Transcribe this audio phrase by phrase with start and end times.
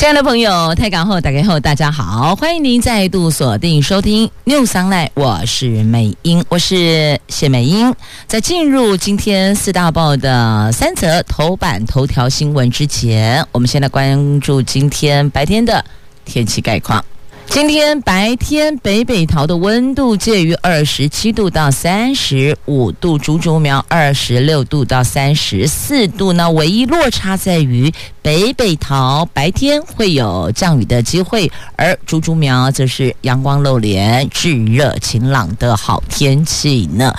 [0.00, 7.94] 亲爱的朋友，太港后打开后，大家好，欢迎您再度锁定收听 News Online，我是美英，我是谢美英。
[8.26, 15.84] 在进入今天四大报的三则头版头条新闻之前，我们先来关注今天白天的
[16.24, 17.04] 天气概况。
[17.50, 26.32] 今天白天北北桃的温度介于二十七度到三十五度，竹竹苗二十六度到三十四度。
[26.32, 27.92] 那唯一落差在于
[28.22, 37.12] 北北桃白天会有降雨的机会，而竹竹苗则是阳光露脸、炙热晴朗的好天气呢。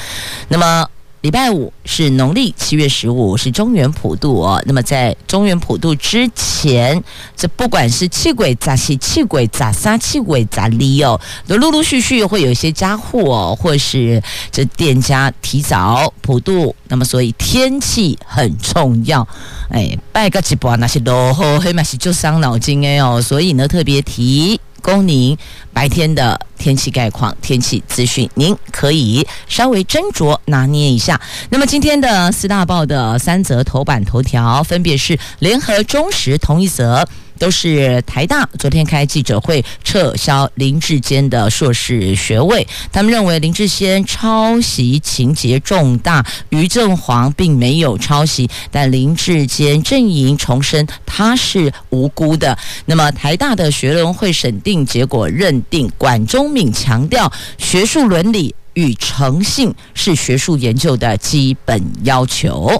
[0.47, 0.87] 那么。
[1.21, 4.59] 礼拜五是农历七月十五，是中元普渡哦。
[4.65, 7.03] 那么在中元普渡之前，
[7.35, 16.75] 这不管是气鬼咋西、气鬼咋杀、气鬼咋离哦，都陆陆续续会有一些家户哦，或是这店家提早普渡。
[16.87, 19.25] 那么所以天气很重要，
[19.69, 24.59] 哎，拜个几波那些落后黑马是就伤脑筋哎哦，所以呢特别提。
[24.81, 25.37] 供您
[25.71, 31.19] 白天的天气概况、天气资讯，您可以稍微斟酌拿捏一下。
[31.49, 37.07] 那么今天的四大报的三则头版头条，分别是联合、中时同一则。
[37.41, 52.55] 都是台大昨天开记者会撤销林志坚的硕士学位，他们认为林志坚抄袭情节重大，于正煌并没有抄袭，但林志坚阵营重申他是无辜的。
[52.85, 62.79] 那么台大的学伦会审定结果认定，管中闵强调学术伦理与诚信是学术研究的基本要求。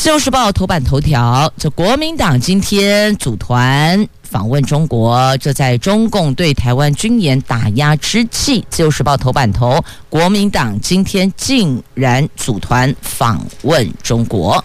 [0.00, 9.78] 自由时报头版头条：这国民党今天组团访问中国，这在中共对台湾军演打压之际，自由时报头版头：
[10.08, 14.64] 国民党今天竟然组团访问中国。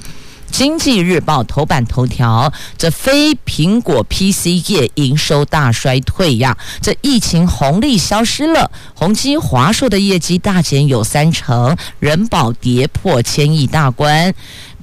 [0.51, 14.33] 经济日报头版头条：这非苹果 PC 业营收大衰退呀，这疫情红利消失了，宏基、华硕的业绩大减有三成，人保跌破千亿大关。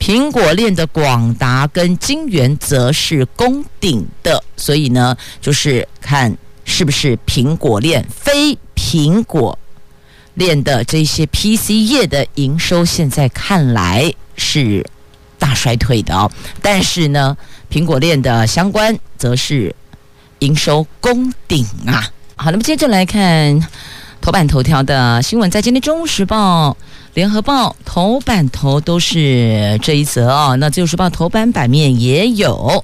[0.03, 9.57] 苹果链的广达跟金源则是攻顶的，所以呢，就是看是不是苹果链非苹果
[10.35, 14.85] 链的这些 PC 业的营收，现在看来是
[15.39, 16.29] 大衰退的哦。
[16.61, 17.37] 但是呢，
[17.71, 19.73] 苹果链的相关则是
[20.41, 22.05] 营收攻顶啊。
[22.35, 23.69] 好，那么接着来看
[24.21, 26.71] 头版头条的新闻，在今天《中时报》。
[27.15, 32.83] 联合报头版头都是这一则哦，那自由时报头版版面也有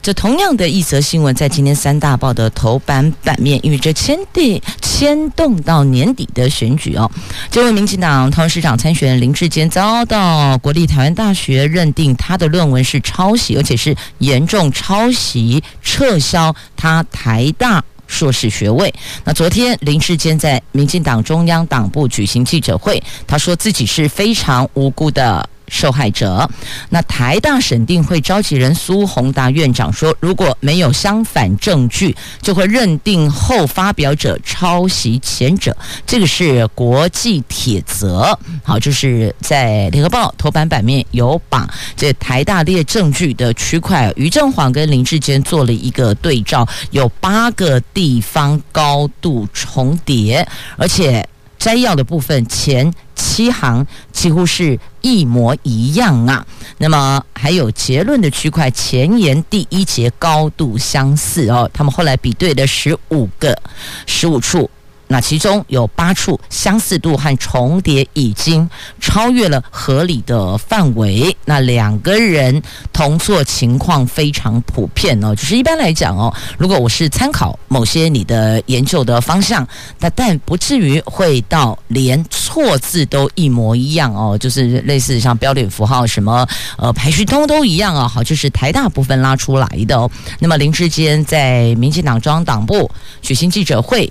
[0.00, 7.10] 这同样的一则新闻，在今天三大报的头版版面，因为这牵地牵动到年底的选举哦。
[7.50, 17.82] 这位民进党桃园市长参选人林志坚遭到国立台湾大学认定他的论文是抄袭，而且是严重抄袭，撤销他台大。
[18.06, 18.92] 硕士学位。
[19.24, 25.48] 那昨天林志坚在民进党中央党部举行记者会，他说自己是非常无辜的。
[25.74, 26.48] 受害者，
[26.88, 35.76] 那台大审定会召集人苏宏达院长说，如果没有相反证据，就会认定后发表者抄袭前者。
[36.06, 38.38] 这个是国际铁则。
[38.62, 50.46] 好，就是在联合报头版版面有把这台大列证据的区块，于正煌跟林志坚做了一个对照，有八个地方高度重叠，
[50.76, 51.26] 而且。
[51.56, 56.46] 摘要的部分前七行几乎是一模一样啊，
[56.78, 63.56] 那么还有结论的区块前言第一节高度相似哦，他们后来比对的十五个
[64.06, 64.68] 十五处。
[65.06, 68.68] 那其中有八处相似度和重叠已经
[69.00, 71.36] 超越了合理的范围。
[71.44, 72.62] 那两个人
[72.92, 79.66] 同错情况非常普遍哦，就是一般来讲哦，如果我是参考某些你的研究的方向，
[79.98, 86.46] 那但不至于会到连错字都一模一样哦，就是类似像标点符号什么
[86.78, 88.08] 呃排序通都一样啊。
[88.08, 90.10] 好，就是台大部分拉出来的哦。
[90.40, 92.90] 那么林志坚在民进党中央党部
[93.20, 94.10] 举行记者会。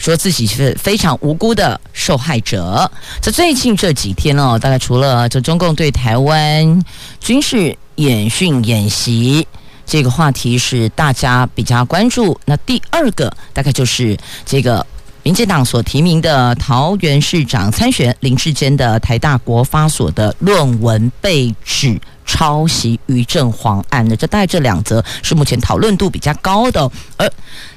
[0.00, 2.90] 说自己是非常无辜的受害者。
[3.20, 6.82] 在最近这几天哦，大概除了这中共对台湾
[7.20, 9.46] 军事演训演习
[9.84, 14.16] 这个话题是大家比较关注，那第二个大概就是
[14.46, 14.84] 这个
[15.22, 26.90] 民进党所提名的桃园市长参选林志坚的台大国发所的论文被指抄袭于正煌案的，这大概这两则是目前讨论度比较高的。
[27.18, 27.30] 而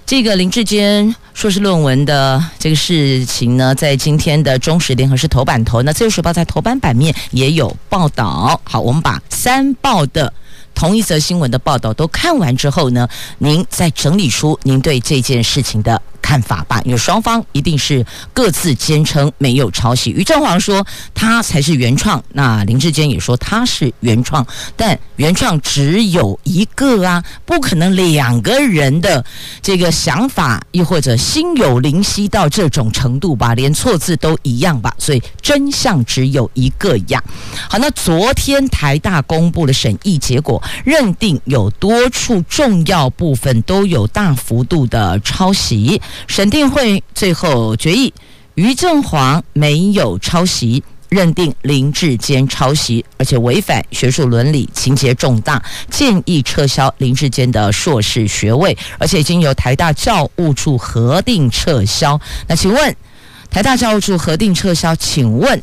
[0.06, 8.60] 这个林志坚硕士论文的这个事情呢，在今天的中时联合是头版头，那自由时报在头版版面也有报道。
[8.64, 10.32] 好，我们把三报的。
[10.76, 13.08] 同一则新闻的报道都看完之后呢，
[13.38, 18.04] 您再整理出您对这件事情的看法吧，因为双方一定是
[18.34, 20.10] 各自坚称没有抄袭。
[20.10, 20.84] 于正煌说
[21.14, 24.48] 他才是原创，那林志坚也说他是原创，
[24.78, 29.24] 但原创只有一个啊，不可能两个人的
[29.62, 37.22] 这个想法，又或者心有灵犀到这种程度吧，连错字都一样吧，所以真相只有一个呀。
[37.70, 46.02] 好，那昨天台大公布了审议结果，认定有多处重要部分都有大幅度的抄袭。
[46.28, 48.14] 审定会最后决议，
[48.56, 62.20] 于正煌没有抄袭，认定林志坚抄袭，而且违反学术伦理，情节重大，建议撤销林志坚的硕士学位，而且已经由台大教务处核定撤销。
[62.48, 62.96] 那请问，
[63.50, 64.96] 台大教务处核定撤销？
[64.96, 65.62] 请问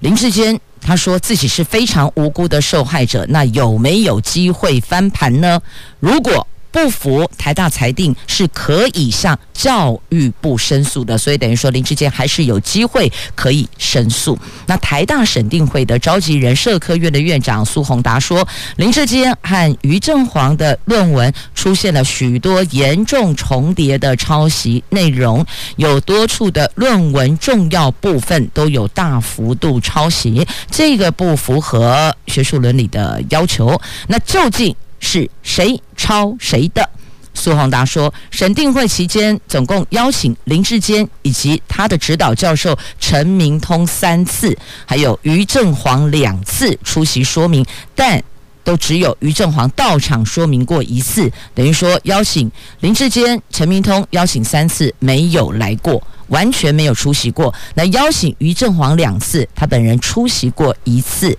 [0.00, 5.60] 林志坚他说自己是非常无辜的受害者，那有没有机会翻盘呢？
[5.98, 14.38] 如果不服台大裁定是可以向教育部申诉的，所以等于说林志坚还是有机会可以申诉。
[14.66, 18.46] 那台大审定会的召集人社科院的院长苏宏达说，
[18.76, 25.44] 林志坚和于正煌的论文出现了许多严重重叠的抄袭内容，
[25.76, 33.78] 有多处的论文重要部分都有大幅度抄袭，这个不符合学术伦理的要求。
[34.06, 34.74] 那究竟？
[35.00, 36.88] 是谁抄谁的？
[37.32, 44.54] 苏宏达说，审定会期间总共邀请林志坚以及他的指导教授陈明通三次，
[44.84, 47.64] 还有于正煌两次出席说明，
[47.94, 48.22] 但
[48.62, 52.50] 都只有于正煌到场说明过一次，等于说邀请
[52.80, 57.54] 林志坚、陈明通邀请三次没有来过，完全没有出席过。
[57.74, 61.38] 那邀请于正煌两次，他本人出席过一次，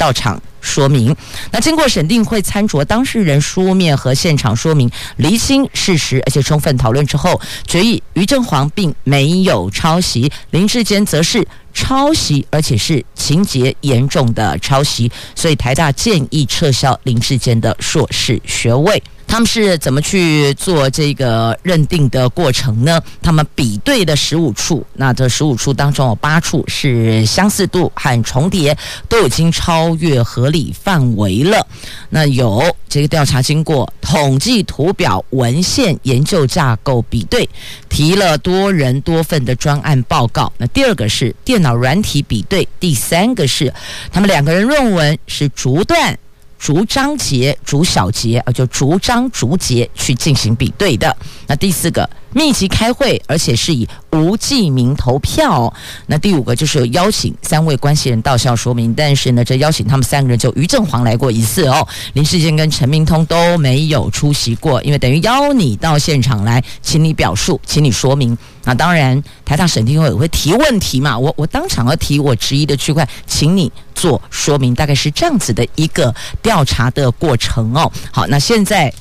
[0.00, 0.40] 到场。
[0.62, 1.16] 说明，
[1.50, 11.42] 那经过审定会参酌当事人书面和现场说明，厘清事实，而且充分讨论之后，决议于正煌并没有抄袭，林志坚则是
[11.72, 19.02] 抄袭，而且是情节严重的抄袭，所以台大建议撤销林志坚的硕士学位。
[19.30, 23.00] 他们是怎么去做这个认定的过程呢？
[23.22, 28.76] 他们比对的十五处，那这十五处当中有八处是相似度和重叠
[29.08, 31.64] 都已经超越合理范围了。
[32.08, 37.48] 那有这个调查经过，统计图表、文献、研究架构比对，
[37.88, 40.52] 提了多人多份的专案报告。
[40.58, 43.72] 那第二个是电脑软体比对，第三个是
[44.10, 46.18] 他们两个人论文是逐段。
[46.60, 51.16] 逐章节、逐小节啊，就逐章逐节去进行比对的。
[51.46, 55.72] 那第四个，密集开会，而且是以无记名投票。
[56.06, 68.36] 那第五个就是有邀请三位关系人到校说明，但是呢，这邀请他们三个人就于正煌来过一次哦，林世坚跟陈明通都没有出席过，因为等于邀你到现场来，请你表述，请你说明。
[68.64, 77.90] 那当然，台大审定会也会提问题嘛，我我当场要提我质疑的区块，请你做说明，大概是这样子的一个调查的过程哦。
[78.12, 78.92] 好，那现在。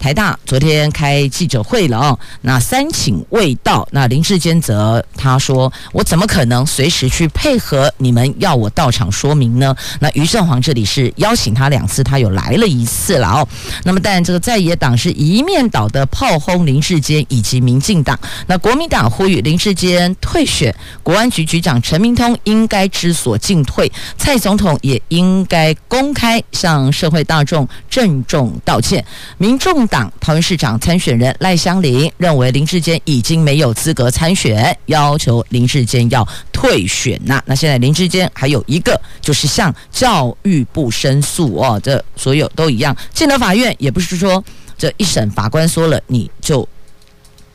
[0.00, 13.46] 台大昨天开记者会了哦，那三请未到，那林志坚则他说：“我怎么可能随时去配合你们要我到场说明呢？”那于正煌这里是邀请他两次，他有来了一次了哦。
[13.84, 29.04] 那么，但这个在野党是一面倒的炮轰林志坚以及民进党，那国民党呼吁林志坚退选，国安局局长陈明通应该知所进退，蔡总统也应该公开向社会大众郑重道歉，
[29.36, 29.86] 民众。
[29.90, 42.96] 党桃园市长参选人赖香伶认为林志坚已经没有资格参选，要求林志坚要退选呐、那现在林志坚还有一个就是向教育部申诉哦，这所有都一样。
[43.12, 44.42] 进了法院也不是说
[44.78, 46.66] 这一审法官说了你就。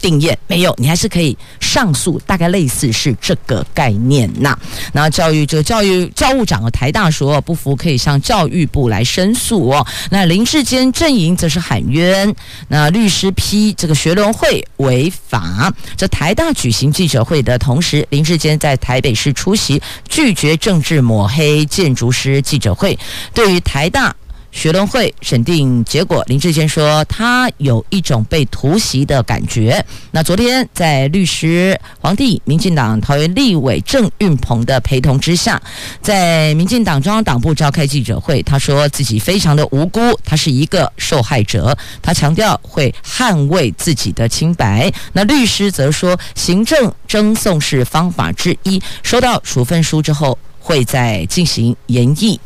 [0.06, 4.56] 定谳没有，你还是可以上诉，大概类似是这个概念呐。
[4.94, 9.84] 那教育这个教育教务长和台大说不服，可以向教育部来申诉哦。
[10.12, 12.32] 那林志坚阵营则是喊冤，
[12.68, 15.74] 那律师批这个学伦会违法。
[15.98, 22.96] 这台大举行记者会的同时，林志坚在台北市出席拒绝政治抹黑建筑师记者会，
[23.34, 24.16] 对于台大。
[24.56, 29.86] 学伦会审定结果，林志坚说他有一种被突袭的感觉。
[30.12, 35.62] 那昨天在律师黄帝、民进党桃园立委郑运鹏的陪同之下，
[36.02, 44.90] 在民进党中央党部召开记者会，他说自己非常的无辜，他是一个受害者，他强调会捍卫自己的清白。
[45.12, 52.40] 那律师则说，行政争讼是方法之一，收到处分书之后会再进行研议。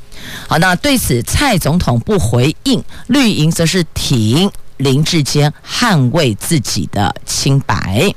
[0.47, 8.09] 好，那对此蔡总统不回应，绿营则是挺林志坚捍卫自己的清白。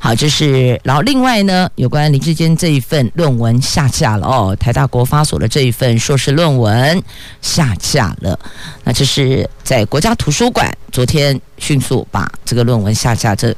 [0.00, 7.02] 好，这是然后另外呢，有关林志坚这一份论文下架了哦，台大国发所的这一份硕士论文
[7.40, 8.38] 下架了。
[8.84, 13.54] 那这是在国家图书馆昨天迅速把这个论文下架，这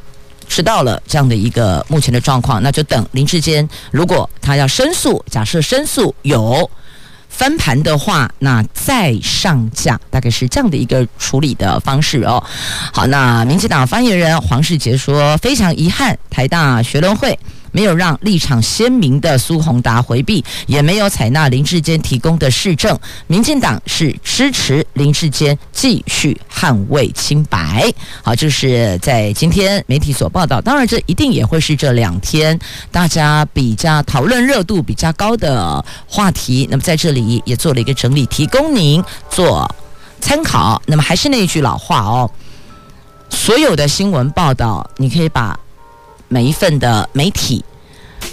[0.48, 6.70] 知道了这样的一个目前的状况，那就等林志坚如果他要申诉，假设申诉有。
[7.30, 12.42] 翻盘的话，那再上架，大概是这样的一个处理的方式哦。
[12.92, 17.38] 好，那民进党发言人黄世杰说，非常遗憾，台大学联会。
[17.72, 22.98] 没有让立场鲜明的苏宏达回避，也没有采纳林志坚提供的事证。
[23.26, 27.92] 民进党是支持林志坚继续捍卫清白。
[28.22, 32.58] 好，就是在今天媒体所报道，当然这一定也会是这两天
[32.90, 36.66] 大家比较讨论热度比较高的话题。
[36.70, 39.72] 那么在这里也做了一个整理，提供您做
[40.20, 40.80] 参考。
[40.86, 42.30] 那么还是那句老话哦，
[43.30, 45.58] 所有的新闻报道，你可以把。
[46.30, 47.62] 每一份的媒体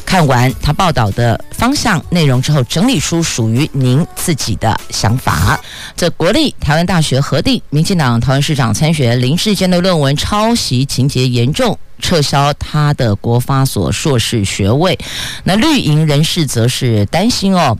[0.06, 5.60] 看完他报道的方向内容之后，整理出属于您自己的想法。
[5.96, 14.98] 这国立台湾大学核定，民进党桃园市长参选林世坚的论文抄袭情节严重，撤销他的国发所硕士学位。
[15.44, 17.78] 那绿营人士则是担心哦。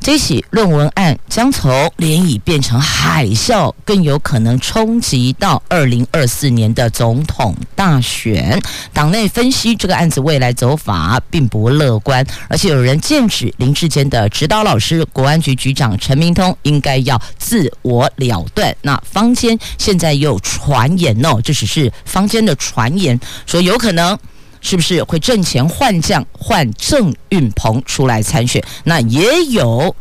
[0.00, 8.60] 这起论文案将从涟漪变成海啸，更有可能冲击到二零二四年的总统大选。
[8.94, 18.74] 党内分析这个案子未来走法并不乐观，而且有人剑指林志坚的指导老师国安局局长陈明通应该要自我了断。
[18.80, 24.18] 那坊间现在又传言哦，这只是坊间的传言，说有可能。
[24.60, 28.62] 是不是会阵前换将，换郑运鹏出来参选？
[28.84, 29.94] 那也有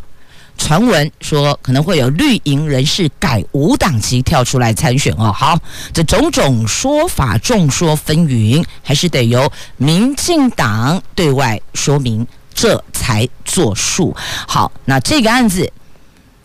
[0.58, 5.32] 传闻说可能会有绿营人士改无党籍跳出来参选哦。
[5.32, 5.58] 好，
[5.94, 14.14] 这种种说法众说纷纭，还是得由民进党对外说明，这才作数。
[14.46, 15.72] 好，那这个案子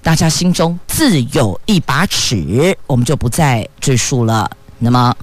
[0.03, 4.49] 大家心中自有一把尺，我们就不再赘述了。
[4.79, 5.15] 那么。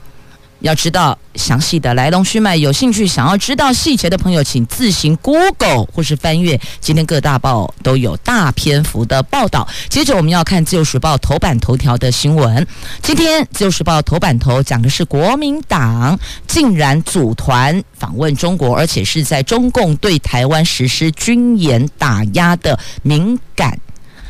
[0.62, 9.68] 要知道详细的来龙去脉，有兴趣想要知道细节的朋友，请自行 Google 或是翻阅今天各大报都有大篇幅的报道。
[9.90, 12.66] 接着我们要看《自由时报》头版头条的新闻。
[13.02, 23.80] 今天《自由时报》头版头讲的是国民党竟然组团访问中国，而且是在中共对台湾实施军演打压的敏感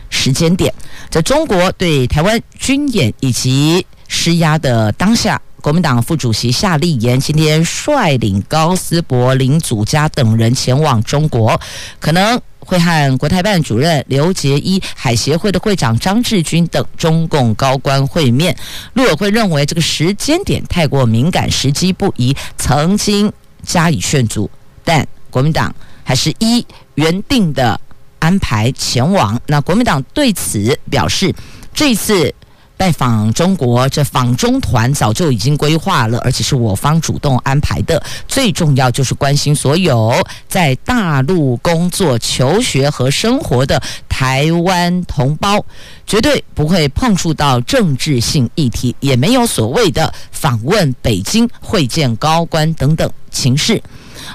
[0.09, 0.73] 时间点，
[1.09, 5.41] 在中国对台湾军演以及施压的当下。
[5.61, 11.59] 国民党副主席夏立言今天率领高思博、林祖嘉等人前往中国，
[11.99, 18.55] 可能会和国台办主任刘结一、海协会的会长张志军等中共高官会面。
[18.93, 23.31] 陆委会认为这个时间点太过敏感，时机不宜，曾经
[23.63, 24.49] 加以劝阻，
[24.83, 26.65] 但国民党还是依
[26.95, 27.79] 原定的
[28.17, 29.39] 安排前往。
[29.45, 31.31] 那国民党对此表示，
[31.71, 32.33] 这次。
[32.81, 38.01] 拜访中国，这访中团早就已经规划了，而且是我方主动安排的。
[38.27, 40.11] 最重要就是关心所有
[40.47, 45.63] 在大陆工作、求学和生活的台湾同胞，
[46.07, 53.79] 绝对不会碰触到政治性议题，也没有所谓的访问北京、会见高官等等情势。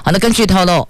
[0.05, 0.87] 好，那根据透露。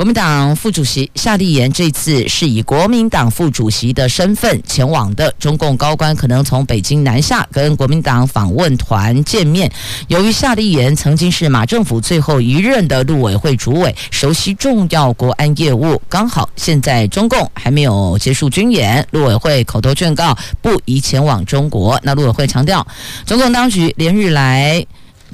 [0.00, 9.70] 国民党副主席夏立言这次是以国民党副主席的身份前往的，中共高官可能从北京南下跟国民党访问团见面。
[10.08, 22.00] 由于夏立言曾经是马政府最后一任的陆委会主委，熟悉重要国安业务，刚好现在中共还没有结束军演，陆委会口头劝告不宜前往中国。
[22.02, 22.86] 那陆委会强调，
[23.26, 24.82] 中共当局连日来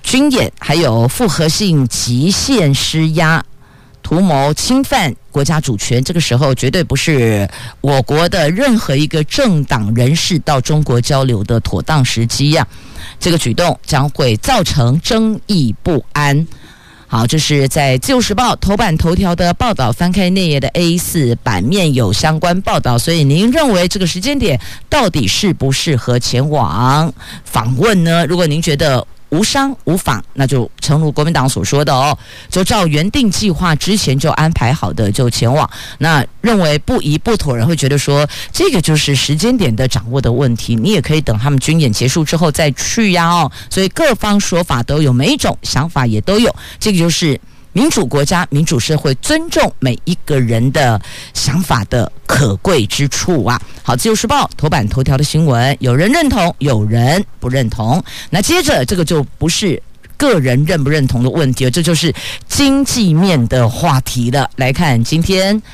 [0.03, 3.45] 军演还有复合性极限施压。
[4.07, 7.49] 图谋侵犯国家主权，这个时候绝对不是
[7.81, 12.65] 我国的任何一个政党人士到中国交流的妥当时机呀！
[13.19, 16.47] 这个举动将会造成争议不安。
[17.09, 27.13] 好，这是在《自由时报》头版头条的报道，翻开内页的 A 四版面有相关报道，所以您认为这个时间点到底适不适合前往
[27.45, 28.25] 访问呢？
[28.27, 29.05] 如果您觉得，
[29.37, 32.17] 无伤无妨，那就诚如国民党所说的哦，
[32.49, 35.69] 就照原定计划之前就安排好的就前往。
[35.99, 40.75] 那认为不宜不妥人会觉得说，这个就是时间点的掌握的问题。
[40.75, 43.53] 你也可以等他们军演结束之后再去呀哦。
[43.69, 46.55] 所以各方说法都有，每一种想法也都有。
[46.81, 47.39] 这个就是。
[47.77, 50.99] 民主国家、民主社会尊重每一个人的
[51.35, 53.61] 想法的可贵之处啊！
[53.83, 58.03] 好，《自由时报》头版头条的新闻，有人认同，有人不认同。
[58.31, 59.83] 那接着这个就不是
[60.17, 62.11] 个人认不认同的问题了，这就是
[62.49, 64.49] 经济面的话题了。
[64.57, 65.55] 来看今天《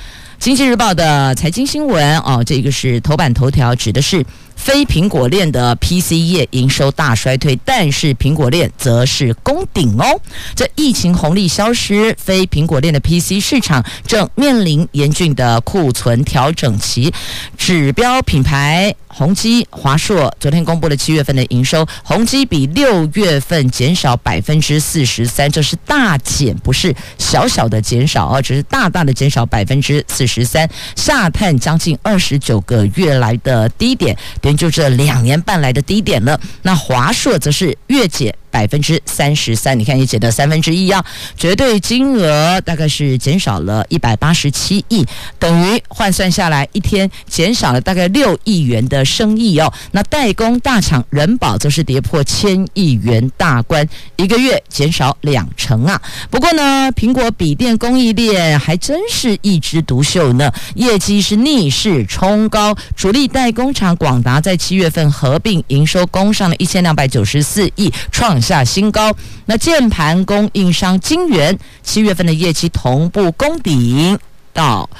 [0.41, 4.27] 经济日报》的财经新闻哦，这个是头版头条，指的是。
[4.63, 10.21] 非苹果链的 PC 业营收大衰退，但是苹果链则是攻顶哦。
[10.55, 17.13] 这疫情红利消失，非苹果链的 PC 市场正面临严峻的库存调整期。
[17.59, 34.17] 指标品牌宏基、华硕昨天公布了七月份的营收，宏基比六月份减少百分之四十三，这是大减，不是小小的减少啊，只是大大的减少百分之四十三，下探将近二十九个月来的低点。
[34.57, 36.41] 就这两年半来的低点了。
[36.63, 41.03] 那华硕则是月减百分之三十三，你看也减了三分之一啊，
[41.37, 45.05] 绝对金额大概是减少了一百八十七亿，
[45.39, 49.73] 等于换算下来一天减少了大概六亿元的生意哦。
[49.93, 56.01] 那代工大厂人保则是跌破千亿元大关，一个月减少两成啊。
[56.31, 69.15] 不过呢，苹果笔电供应链还真是一枝独秀呢，业绩是逆势冲高，主力代工厂广达在七月份合并营收攻上了一千两百九十四亿，创下新高。
[69.47, 74.19] 那键盘供应商晶圆七月份的业绩同步攻顶
[74.53, 74.91] 到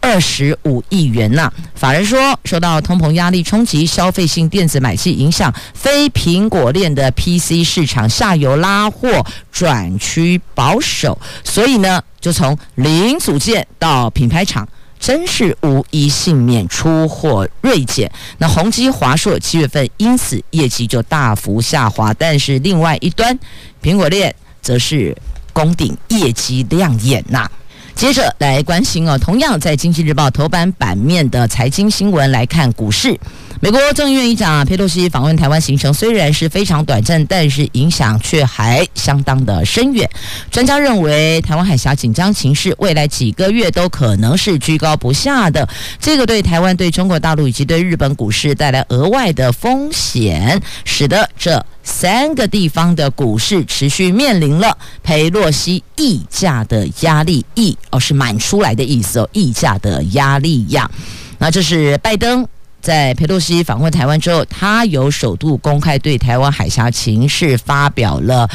[0.00, 1.52] 二十五亿元呐。
[1.74, 14.66] 法人说，受到通膨压力冲击，消费性电子买气影响，非苹果链的 PC 市场下游拉货转趋保守，所以呢，就从零组件到品牌厂。
[14.98, 18.10] 真是无一幸免，出货锐减。
[18.38, 23.38] 那宏基、华硕七月份因此业绩就大幅下滑，但是另外一端，
[23.82, 25.16] 苹果链则是
[25.52, 27.50] 攻顶，业绩亮眼呐、
[27.96, 33.18] 接着来关心哦，同样在《经济日报》头版版面的财经新闻来看股市。
[33.58, 40.06] 美国众议院议长佩洛西访问台湾行程虽然是非常短暂，但是影响却还相当的深远。
[40.50, 45.66] 专家认为，台湾海峡紧张情势未来几个月都可能是居高不下的，
[45.98, 57.42] 这个对台湾、对中国大陆以及对日本股市带来额外的风险，使得这三个地方的股市持续面临了裴洛西溢价的压力。
[57.54, 60.90] 溢哦是满出来的意思哦，溢价的压力呀。
[61.38, 62.46] 那这是拜登。
[62.82, 68.48] 在佩洛西访问台湾之后，他有首度公开对台湾海峡情势发表了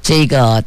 [0.00, 0.62] 这个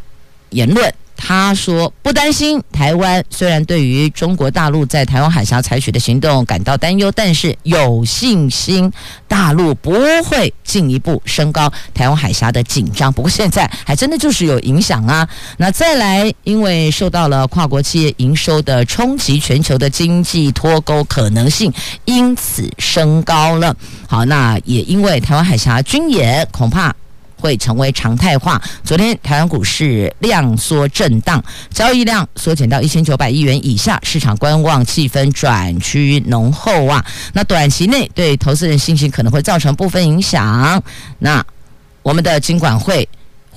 [0.52, 0.94] 言论。
[1.22, 8.90] 他说不担心台湾，虽然对于中国大陆在台湾海峡采取的行动感到担忧，但是有信心
[9.28, 9.92] 大陆不
[10.24, 13.12] 会进一步升高台湾海峡的紧张。
[13.12, 15.28] 不过现在还真的就是有影响啊。
[15.60, 21.72] 那再来，因为受到了跨国企业营收的冲击，全球的经济脱钩可能性
[22.06, 23.76] 因此升高了。
[24.08, 26.96] 好，那也因为台湾海峡军演恐怕。
[27.40, 28.62] 会成为常态化。
[28.84, 37.04] 昨天台湾股市量缩震荡，交易量缩减到一千九百亿元以下，市场观望气氛转趋浓厚啊。
[37.34, 40.84] 那短期内对投资人信心可能会造成部分影响。
[41.20, 41.44] 那
[42.04, 43.08] 我们的金管会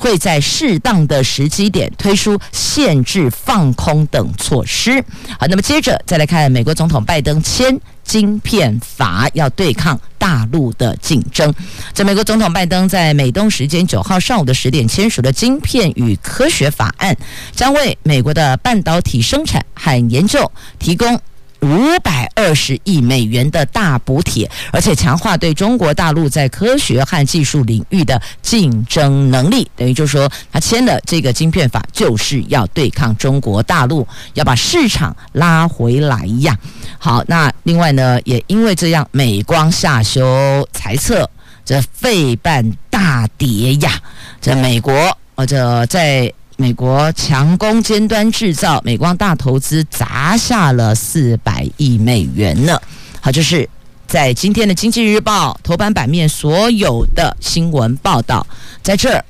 [0.02, 5.00] 会在适当的时机点推出限制放空等措施。
[5.38, 7.80] 好，那么接着再来看美国总统拜登签。
[8.02, 11.54] 晶片法要对抗大陆的竞争。
[11.94, 17.16] 在美国总统拜登在美东时间九号上午的十点签署的晶片与科学法案，
[17.54, 21.18] 将为美国的半导体生产和研究提供。
[21.62, 29.70] 五百二十亿美元的大补贴，而且强化对中国大陆在科学和技术领域的竞争能力。
[29.76, 36.58] 等于就是说，他签了这个晶片法，就是要对抗中国大陆，要把市场拉回来呀。
[36.98, 41.30] 好，那另外呢，也因为这样，美光下修财测，
[41.64, 43.92] 这费半大跌呀。
[44.40, 44.92] 这美国，
[45.36, 46.32] 呃，这在。
[46.62, 52.80] 美国强攻尖端制造，美光大投资砸下了四百亿美元呢。
[53.20, 53.68] 好，就是
[54.06, 58.46] 在今天的《经济日报》头版版面所有的新闻报道，
[58.80, 59.24] 在这儿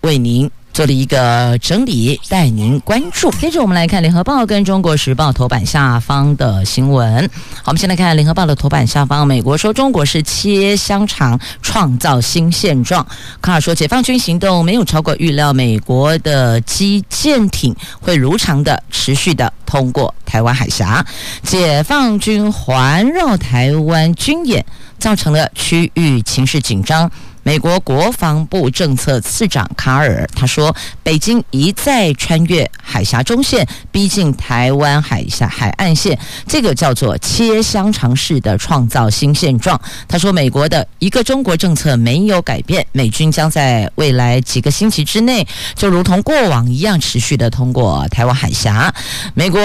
[0.00, 3.30] 为您做了一个整理，带您关注。
[3.32, 7.28] 接着我们来看《联合报》跟《中国时报》头版下方的新闻。
[7.56, 13.06] 好，我们先来看《联合报》的头版下方，美国说中国是切香肠，创造新现状。
[13.40, 21.04] 卡尔说，解放军行动没有超过预料，美国的机舰艇会如常的持续的通过台湾海峡。
[21.42, 24.64] 解放军环绕台湾军演，
[24.98, 27.10] 造成了区域情势紧张。
[27.42, 48.94] 美国国防部政策次长卡尔他说：“北京一再穿越海峡中线，逼近台湾海峡海岸线，这个叫做切香肠式的创造新现状。”他说：“美国的一个中国政策没有改变，美军将在未来几个星期之内，就如同过往一样持续的通过台湾海峡。
[49.34, 49.60] 美国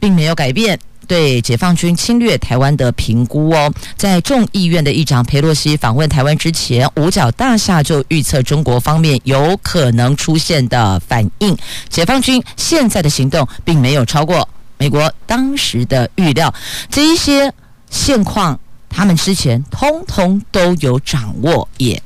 [0.00, 11.56] 并没有改变。”对解放军侵略台湾的评估哦，在众议院的议长裴洛西访问台湾之前，五角大厦就预测中国方面有可能出现的反应。
[11.88, 16.52] 解放军现在的行动并没有超过美国当时的预料，
[16.90, 17.52] 这一些
[17.90, 22.00] 现况他们之前通通都有掌握，也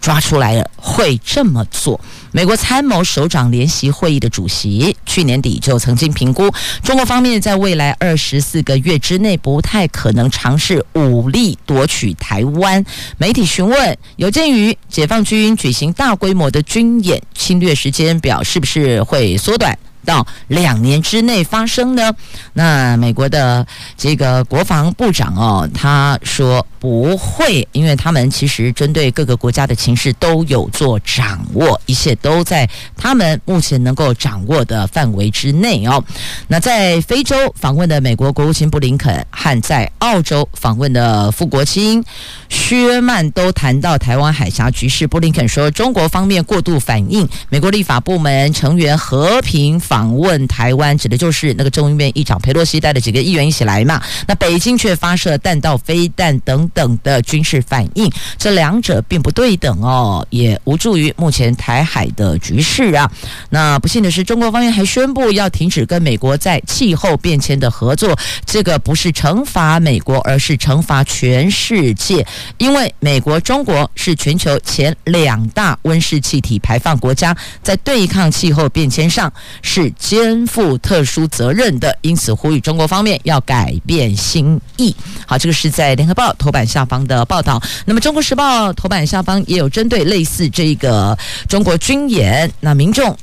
[0.00, 2.00] 抓出来了，会这么做。
[2.34, 6.50] 美国参谋首长联席会议的主席去年底就曾经评估，
[6.82, 12.82] 中国方面在未来二十四个月之内不太可能尝试武力夺取台湾。
[13.18, 19.78] 媒体询问，有鉴于解放军举行大规模的军演，侵略时间表是不是会缩短？
[20.04, 22.12] 到两年之内发生呢？
[22.54, 36.02] 那美国的这个国防部长哦，他说不会，因为他们其实针对各个国家的情势都有做掌握，一切都在他们目前能够掌握的范围之内哦。
[36.48, 42.02] 那在非洲访问的美国国务卿布林肯和在澳洲访问的副国卿
[42.48, 45.06] 薛曼都谈到台湾海峡局势。
[45.06, 49.80] 布林肯说，中国方面过度反应，美国立法部门成员和平。
[49.92, 54.02] 访问台湾指的就是那个众议院议长裴洛西带的几个议员一起来嘛？
[54.26, 63.12] 那北京却发射弹道飞弹等等的军事反应，这两者并不对等哦，也无助于目前台海的局势啊。
[63.50, 72.26] 那不幸的是，中国方面还宣布要停止跟美国在气候变迁的合作，这个不是惩罚美国，而是惩罚全世界，
[72.56, 79.81] 因为美国、中国是全球前两大温室气体排放国家，在对抗气候变迁上是。
[79.82, 84.94] 是肩负特殊责任的，因此呼吁中国方面要改变心意。
[85.26, 87.60] 好，这个是在联合报头版下方的报道。
[87.84, 91.18] 那么，中国时报头版下方也有针对类似这个
[91.48, 93.16] 中国军演，那民众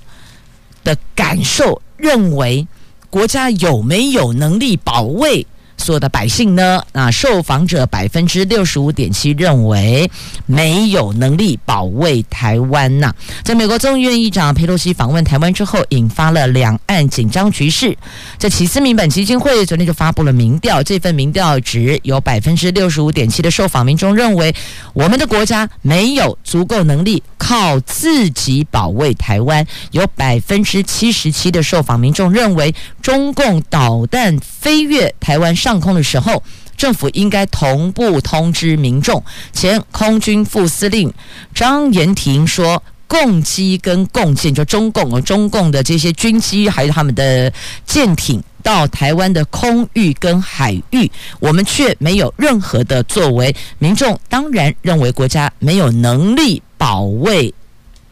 [0.83, 2.67] 的感受认为，
[3.09, 5.47] 国家有没有能力保卫？
[5.79, 6.83] 所有的百姓呢？
[6.91, 10.11] 那受访者百分之六十五点七认为
[10.45, 13.13] 没有能力保卫台湾呐。
[13.43, 17.97] 在美国众议院议长佩洛西访问台湾之后，引发了两岸紧张局势。
[18.37, 24.53] 在奇思民本基金会昨天就发布了民调，这份民调值有百分之六十五点七的受访民众认为，
[24.93, 29.65] 我们的国家没有足够能力靠自己保卫台湾。
[29.91, 35.68] 有百分之七十七的受访民众认为，中共导弹飞越台湾上。
[35.69, 36.41] 上空的时候，
[36.75, 39.23] 政府应该同步通知民众。
[39.53, 41.13] 前空军副司令
[41.53, 47.53] 张延廷说：“共机跟共舰，就中共、中共的这些军机，还有他们的
[47.85, 53.55] 舰艇到台湾的空域跟海域，我们却没有任何的作为。
[53.77, 57.53] 民众当然认为国家没有能力保卫。”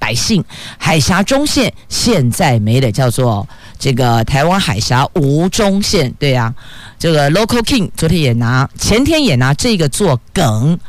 [0.08, 0.42] 百姓，
[0.78, 3.46] 海峡中线现在没了，叫做
[3.78, 6.56] 这个台湾海峡无中线，对、啊，
[6.98, 10.80] 这个 Local King 昨天也拿，前天也拿这个做梗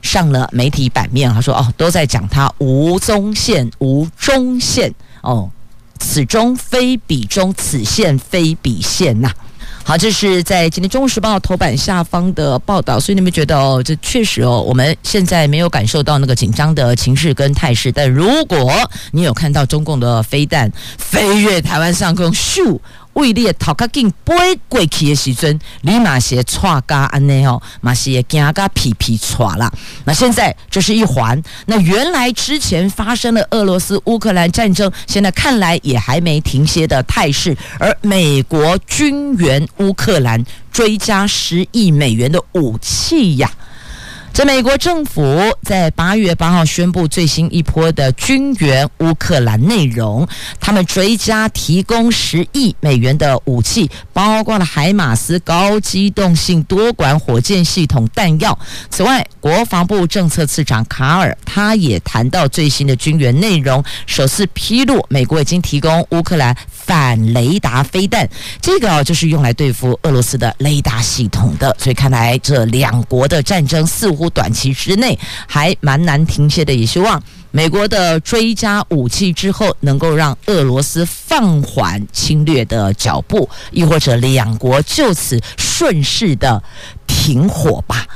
[0.00, 5.50] 上了媒体版面，他说哦，都在讲它无中线、无中线哦，
[5.98, 9.30] 此中非彼中，此线非彼线呐、
[9.84, 18.72] 好，这是在今天《中国时报》头版下方的报道，所以你们觉得哦，这确实哦，我们现在没有感受到那个紧张的情势跟态势，但如果
[19.10, 22.78] 你有看到中共的飞弹飞越台湾上空，咻！
[23.14, 24.34] 为你头壳紧飞
[24.68, 29.70] 过去的时阵，你马些错嘎安内哦，马些惊嘎皮皮错啦。
[30.04, 37.56] 那现在这是一环，那原来之前发生的俄罗斯乌克兰战争，现在看来也还没停歇的态势。
[37.78, 43.50] 而美国军援乌克兰追加十亿美元的武器呀，
[44.32, 50.26] 这美国政府在八月八号宣布最新一波的军援乌克兰内容，
[50.58, 58.58] 他们追加提供十亿美元的武器，包括了海马斯高机动性多管火箭系统弹药。
[58.88, 68.28] 此外，国防部政策次长卡尔他也谈到最新的军援内容，首次披露美国已经提供乌克兰反雷达飞弹，
[68.60, 71.76] 这个就是用来对付俄罗斯的雷达系统的。
[71.78, 74.22] 所以看来这两国的战争似乎。
[74.32, 86.62] 短期之内还蛮难停歇的，也希望美国的追加武器之后，能够让俄罗斯放缓侵略的脚步，亦或者两国就此顺势的
[87.06, 88.06] 停火吧。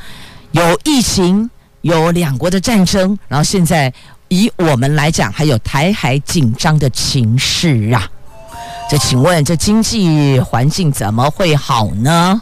[0.53, 1.51] 有疫情，
[1.83, 3.93] 有两国的战争，然后现在
[4.29, 8.09] 以我们来讲，还有台海紧张的情势啊。
[8.89, 12.41] 这请问，这经济环境怎么会好呢？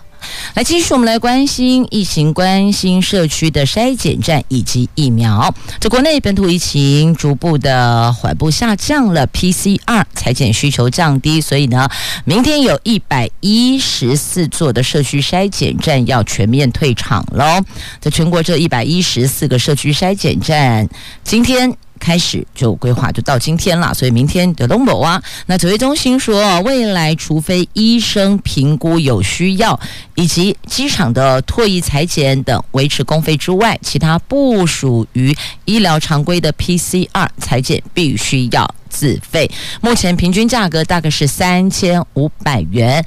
[0.55, 5.55] 来，继续我们来关心疫情，关心社区的筛检站以及疫苗。
[5.81, 11.89] 这国内本土疫情逐步的缓步下降了，PCR 采检需求降低，所以呢，
[12.27, 17.63] 明天有一百一十四座的社区筛检站要全面退场喽。
[18.01, 20.87] 在全国这一百一十四个社区筛检站，
[21.23, 21.75] 今天。
[22.05, 29.81] 开始就规划就到今天了，所以明天的东北啊，那指挥中心说，未来除非医生评估有需要，
[30.15, 39.51] 以及机场的唾液裁剪等维持公费之外，其他不属于医疗常规的 PCR 裁剪必须要自费。
[39.81, 43.03] 目前平均价格大概是三千五百元。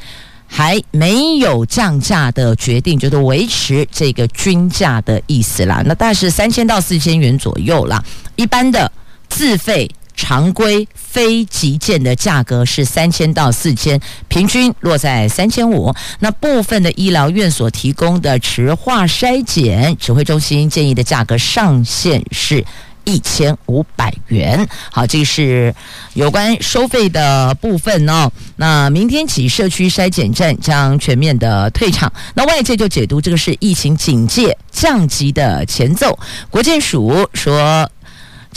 [0.48, 5.84] 还没有降价的决定，就是维持这个均价的意思啦。
[5.86, 8.04] 那大概是三千到四千元左右啦。
[8.36, 8.92] 一般的
[9.30, 15.94] 自费、常规、非急件的价格是三千到四千，平均落在三千五。
[16.20, 22.66] 那部分的医疗院所提供的池化筛检，指挥中心建议的价格上限是。
[23.08, 25.74] 一千五百元，好，这是
[26.14, 28.30] 有关收费的部分哦。
[28.58, 32.12] 那明天起，社区筛检站将全面的退场。
[32.36, 36.20] 那外界就解读这个是疫情警戒降级的前奏。
[36.50, 37.90] 国建署说。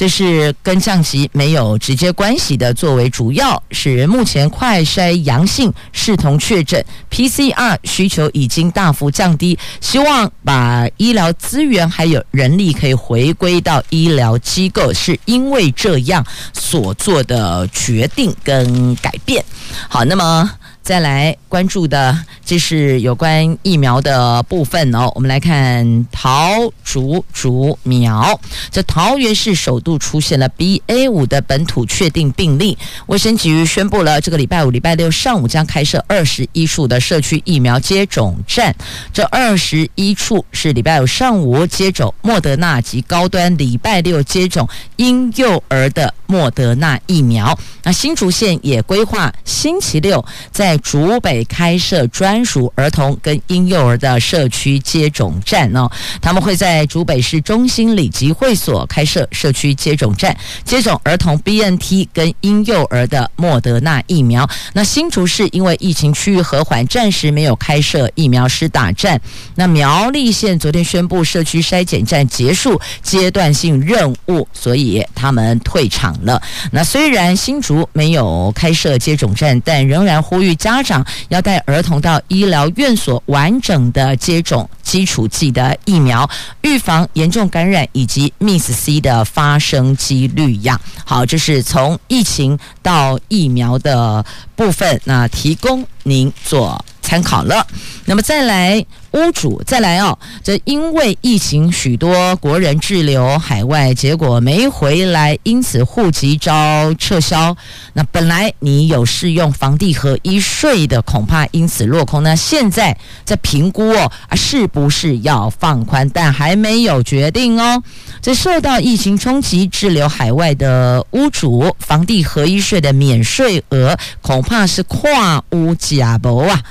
[0.00, 19.44] 这是跟降级没有直接关系的，作为主要是目前快筛阳性视同确诊，PCR 需求已经大幅降低，希望把医疗资源还有人力可以回归到医疗机构，是因为这样所做的决定跟改变。
[19.86, 20.50] 好，那么。
[20.90, 25.08] 再来关注的，这是有关疫苗的部分哦。
[25.14, 26.50] 我们来看桃
[26.82, 28.40] 竹竹苗，
[28.72, 32.76] 这桃园市首度出现了 BA 五的本土确定病例。
[33.06, 38.74] 卫生局宣布了，这个礼拜五、礼拜六上午将开设二十一处的社区疫苗接种站。
[39.12, 47.56] 这二十一处是礼拜五上午接种莫德纳及高端，礼拜六接种婴幼儿的莫德纳疫苗。
[47.84, 55.90] 那新竹县也规划星期六在竹北开设专属儿童跟婴幼儿的社区接种站哦，
[56.20, 64.48] 他们会在竹北市中心里集会所开设社区接种站，接种儿童 BNT 跟婴幼儿的莫德纳疫苗。
[64.74, 69.20] 那新竹市因为疫情区域和缓，暂时没有开设疫苗施打站。
[69.54, 76.40] 那苗栗县昨天宣布社区筛检站结束阶段性任务，所以他们退场了。
[76.70, 86.28] 那虽然新竹没有开设接种站，但仍然呼吁家家长要带儿童到医疗院所完整的接种基础剂的疫苗，
[86.62, 90.80] 预防严重感染以及 MIS-C 的发生几率呀。
[91.04, 97.66] 好，这是从疫情到疫苗的部分，那提供您做参考了。
[98.04, 98.86] 那么再来。
[99.12, 107.56] 屋主再来哦，这因为疫情，许多国人滞留海外，结果没回来，因此户籍遭撤销。
[107.94, 112.22] 那本来你有适用房地合一税的，恐怕因此落空。
[112.22, 116.08] 那现在在评估哦，啊，是不是要放宽？
[116.10, 117.82] 但还没有决定哦。
[118.22, 126.62] 这受到疫情冲击滞留海外的屋主，房地合一税的免税额恐怕是跨屋假博啊。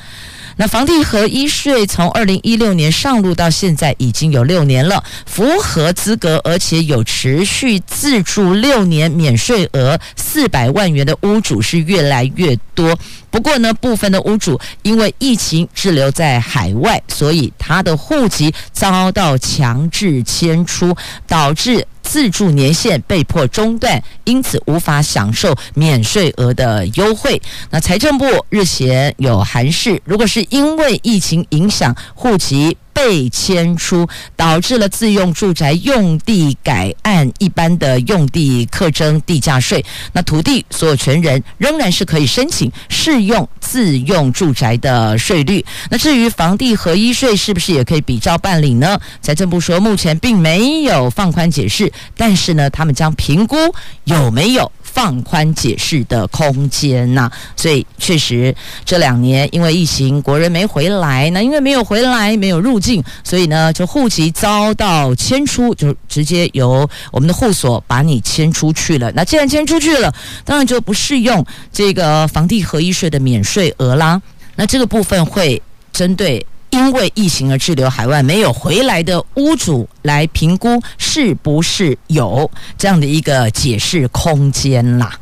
[0.61, 12.99] 那房地合一税从二零一六年上路到现在已经有六年了，符合资格而且有持续自住六年免税额四百万元的屋主是越来越多。
[13.31, 20.95] 不过呢，部分的屋主因为疫情滞留在海外，所以他的户籍遭到强制迁出，
[21.27, 21.85] 导致。
[22.01, 27.39] 自住年限被迫中断，因此无法享受免税额的优惠。
[27.69, 39.83] 那财政部日前有函示，如果是因为疫情影响户籍被迁出，导致了自用住宅用地改按一般的用地课征地价税。
[40.13, 45.63] 那土地所有权人仍然是可以申请适用自用住宅的税率。
[45.89, 48.99] 那至于房地合一税是不是也可以比照办理呢？
[49.21, 53.55] 财政部说目前并没有放宽解释，但是呢，他们将评估
[54.03, 54.71] 有没有。
[54.91, 69.11] 放宽解释的空间呐、所以确实这两年因为疫情，国人没回来，那因为没有回来，没有入境，所以呢，就户籍遭到迁出，就直接由我们的户所把你迁出去了。
[69.13, 74.21] 那既然迁出去了，当然就不适用这个房地合一税的免税额啦。
[74.55, 75.61] 那这个部分会
[75.93, 76.45] 针对。
[76.71, 85.17] 因为疫情而滞留海外没有回来的屋主来评估是不是有这样的一个解释空间啦。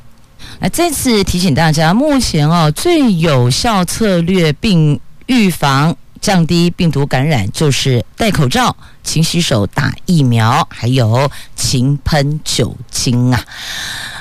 [0.60, 13.45] 那再次提醒大家，目前哦最有效策略并预防降低病毒感染就是戴口罩、勤洗手、打疫苗，还有勤喷酒精啊。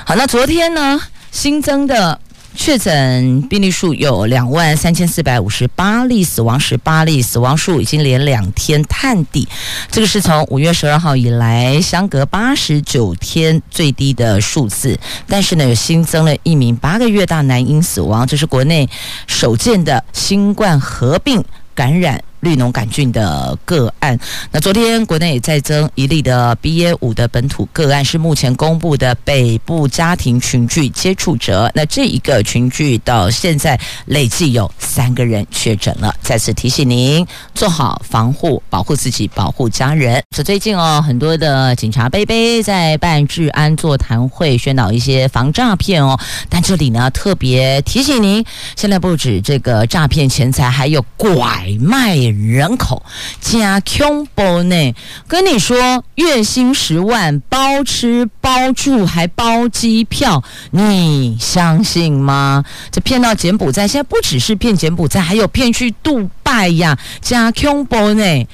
[0.05, 0.99] 好，那昨天呢
[1.31, 2.19] 新增的。
[2.57, 9.47] 确诊病例数有两万三千四百五十八例，死亡十八例，死亡数已经连两天探底。
[9.89, 14.99] 这个是从五月十二号以来相隔八十九天最低的数字。
[15.27, 18.89] 但是呢，有新增了一名八个月大男婴死亡，这是国内
[19.27, 21.41] 首见的新冠合并
[21.73, 22.21] 感染。
[22.41, 24.17] 绿脓杆菌的个案，
[24.51, 31.71] 那昨天国内也再增一例的 BA 五的本土个案，是目前公布的北部家庭群聚接触者。
[31.73, 36.13] 那这一个群聚到现在累计有三个人确诊了。
[36.21, 40.21] 再次提醒您做好防护，保护自己，保护家人。
[40.35, 46.19] 说最近哦，很多的警察杯杯在办治安座谈会，宣导一些防诈骗哦。
[46.49, 48.45] 但这里呢，特别提醒您，
[48.75, 52.26] 现在不止这个诈骗钱财，还有拐卖。
[52.29, 53.03] 人口
[53.39, 54.95] 加恐怖呢？
[55.27, 62.63] 跟你说，月薪十万，包吃包住，还包机票，你相信吗？
[62.91, 68.47] 这骗到柬埔寨，现在不只是骗柬埔寨，还有骗去杜拜呀，加恐怖呢？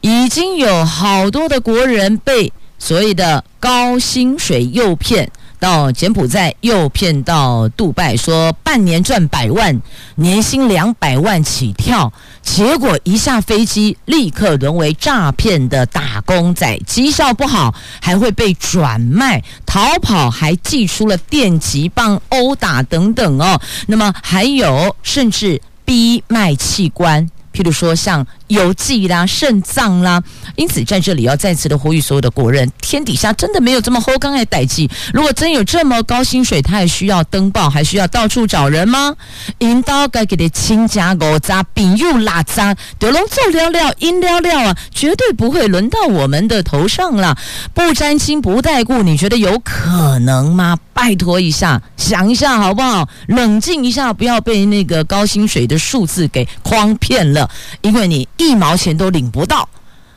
[0.00, 5.30] 已经有好多的国人被所谓的高薪水诱骗。
[5.60, 9.80] 到柬埔寨又骗到杜拜，说半年赚百万，
[10.16, 28.26] 年薪两百万起跳，结果一下飞机立刻沦为诈骗的打工仔，绩效不好还会被转卖，逃跑还寄出了电击棒殴打等等哦，那么还有甚至逼卖器官，譬如说像。
[28.50, 30.20] 邮寄啦，肾脏啦，
[30.56, 34.88] 因此在这里要再次的呼吁所有的国人，天底下真的没有这么厚刚爱代志。
[35.14, 39.14] 如果真有这么高薪水，他还需要登报，还需要到处找人吗？
[39.58, 47.38] 引导该给的亲家狗渣、饼又拉渣，德龙做料料，阴料料啊，绝对不会轮到我们的头上了。
[47.72, 50.76] 不沾亲不带故，你觉得有可能吗？
[50.92, 53.08] 拜托一下，想一下好不好？
[53.28, 57.39] 冷静一下，不要被那个高薪水的数字给诓骗了，
[57.82, 58.26] 因为你。
[58.36, 59.68] 一毛钱都领不到，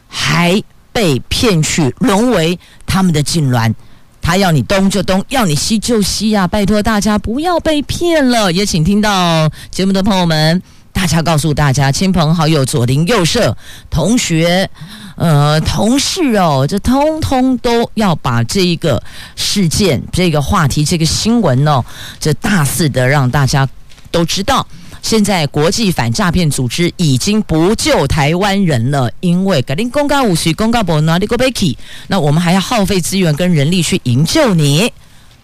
[0.08, 3.74] 还被骗去沦为他们的痉挛，
[4.22, 6.48] 他要你东就东，要你西就西啊！
[6.48, 10.62] 拜托大家不要被骗了，也请听到节目的朋友们，
[10.94, 13.56] 大家告诉大家，亲朋好友、左邻右舍、
[13.90, 14.70] 同学、
[15.18, 19.04] 呃同事哦，这通通都要把这一个
[19.36, 21.84] 事件、这个话题、这个新闻哦，
[22.22, 23.68] 这大肆的让大家
[24.10, 24.66] 都知道。
[25.04, 34.92] 现在国际反诈骗组织已经不救台湾人了，因为格林公告五十公告不拿你个 b a k 那我们还要耗费资源跟人力去营救你，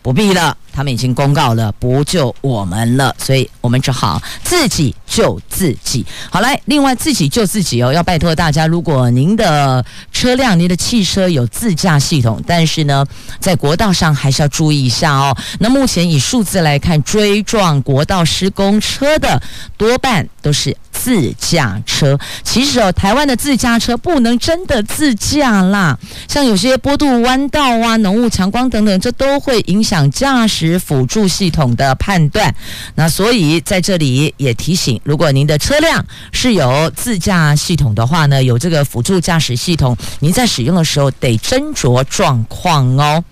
[0.02, 0.58] 不必了。
[0.80, 6.06] 他们已经公告了，不救我们了，所以我们只好自己救自己。
[6.30, 13.06] 好来，另外自己救自己哦，要拜托大家，如果您的车辆、您的汽车有自驾系统，但是呢，
[13.42, 15.36] 在国道上还是要注意一下哦。
[15.60, 19.42] 那目前以数字来看，追撞国道施工车的
[19.76, 22.18] 多半都是自驾车。
[22.42, 30.69] 其实哦，台湾的自驾车不能真的自驾啦，像有些坡度弯道啊、浓雾强光等等，这都会影响驾驶。
[30.78, 32.54] 辅助系统的判断，
[32.96, 43.24] 那所以在这里也提醒，如果您的车辆是有自驾系统的话呢，有这个辅助驾驶系统，您在使用的时候得斟酌状况哦。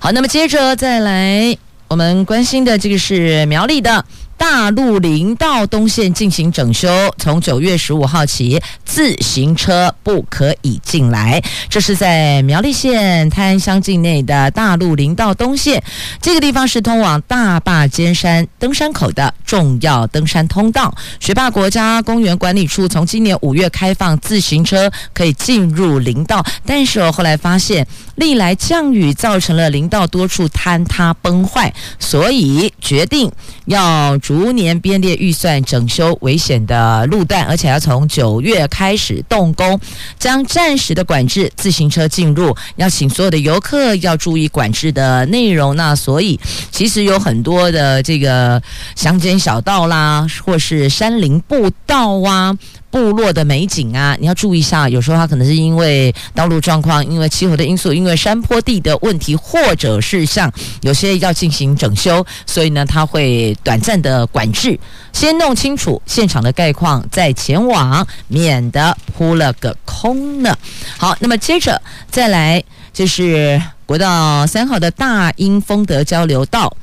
[0.00, 1.56] 好，那么接着再来，
[1.88, 4.04] 我们关心的这个是苗栗的
[4.38, 11.42] 大陆林道东线进行整修，从九月十五号起，自行车不可以进来。
[11.68, 15.82] 这是在苗栗县泰安乡境内的大陆林道东线，
[16.20, 20.94] 这个地方是通往大霸尖山登山口的重要登山通道。
[21.18, 33.32] 学霸国家公园管理处从今年五月开放自行车可以进入林道，但是我后来发现，历来降雨造成了林道多处坍塌崩坏，所以决定
[33.64, 34.16] 要。
[34.26, 39.78] 逐年编列预算整修危险的路段，而且要从九月开始动工，
[40.18, 45.76] 将暂时的管制自行车进入，要请所有的游客要注意管制的内容。
[45.76, 46.40] 那所以
[46.72, 48.60] 其实有很多的这个
[48.96, 52.58] 乡间小道啦，或是山林步道啊。
[52.96, 54.88] 部落的美景啊，你要注意一下。
[54.88, 64.80] 有时候它可能是因为道路状况、因为气候的因素、因为山坡地的问题，或者是像有些要进行整修，所以呢，它会短暂的管制。
[65.12, 70.56] 先弄清楚现场的概况，再前往，免得扑了个空呢。
[70.96, 71.78] 好，那么接着
[72.10, 76.74] 再来就是国道三号的大英丰德交流道。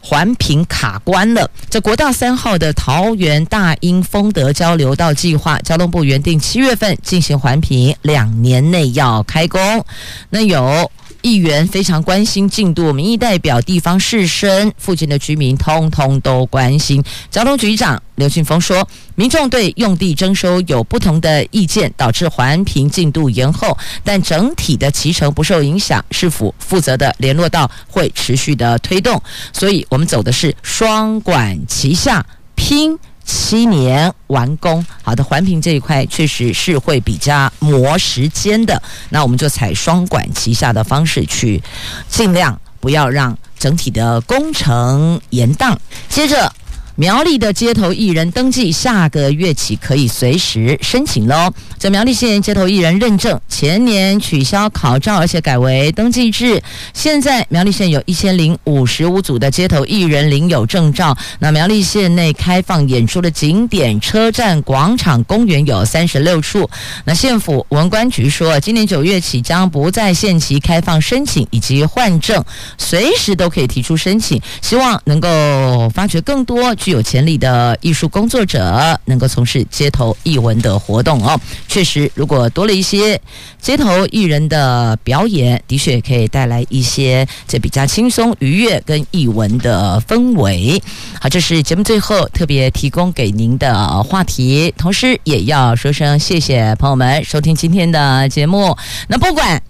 [0.00, 1.50] 环评卡关了。
[1.68, 9.84] 这国道三号的桃园大英丰德交流道计划，交通部原定七月份进行环评，两年内要开工。
[10.30, 10.90] 那有。
[11.22, 17.02] 议员非常关心进度，民意代表、地方士绅、附近的居民通通都关心。
[17.30, 26.04] 交通局长刘庆峰说，民众对用地征收有不同的意见，导致环评进度延后，但整体的期程不受影响。
[26.10, 32.98] 市府负责的联络道会持续的推动，所以我们走的是双管齐下，拼。
[33.24, 38.80] 七年完工，好的，环评这一块确实是会比较磨时间的。
[39.08, 41.62] 那我们就采双管齐下的方式去，
[42.08, 45.76] 尽量不要让整体的工程延宕。
[46.08, 46.52] 接着。
[46.96, 51.50] 苗栗的街头艺人登记，下个月起可以随时申请喽。
[51.78, 56.62] 这苗栗县街头艺人认证，前年取消考照，而且改为登记制。
[56.92, 61.16] 现在苗栗县有一千零五十五组的街头艺人领有证照。
[61.38, 66.68] 那苗栗县内开放演出的景点、车站、广场、公园有三十六处。
[67.04, 72.44] 那县府文管局说，今年九月起将不再限期开放申请以及换证，
[72.76, 83.20] 随时都可以提出申请，希望能够发掘更多具有潜力的艺术工作者能够从事街头艺文的活动哦，确实，如果多了一些
[83.60, 90.82] 街头艺人的表演，的确可以带来一些这比较轻松愉悦跟艺文的氛围。
[91.20, 98.74] 好，这是节目最后特别提供给您的话题，同时也要说声谢谢朋友们收听今天的节目。
[99.06, 99.62] 那不管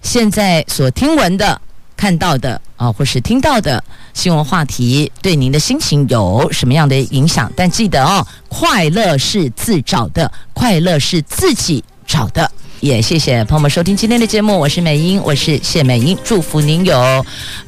[0.00, 1.60] 现在所听闻的。
[1.94, 3.84] 看到的啊，或是听到的
[4.14, 7.52] 新闻话题，对您的心情有什么样的影响？
[7.56, 12.50] 但记得哦，快乐是自找的，快乐是自己找的。
[12.80, 17.24] 也谢谢朋友们收听今天的节目，我是美英，我是谢美英，祝福您有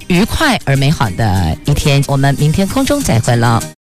[0.09, 2.03] 愉快而美好的一天。
[2.09, 3.75] 我们明天空中再会了。